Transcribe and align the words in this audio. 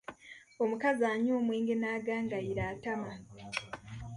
Omukazi 0.63 1.03
anywa 1.13 1.33
omwenge 1.39 1.75
n’agangayira 1.77 2.63
atama. 2.73 3.11